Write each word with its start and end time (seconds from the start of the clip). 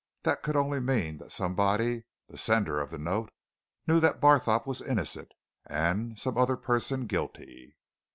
that 0.23 0.41
could 0.41 0.55
only 0.55 0.79
mean 0.79 1.19
that 1.19 1.31
somebody 1.31 2.05
the 2.27 2.35
sender 2.35 2.81
of 2.81 2.89
the 2.89 2.97
note 2.97 3.29
knew 3.85 3.99
that 3.99 4.19
Barthorpe 4.19 4.65
was 4.65 4.81
innocent 4.81 5.31
and 5.67 6.17
some 6.17 6.39
other 6.39 6.57
person 6.57 7.05
guilty. 7.05 7.77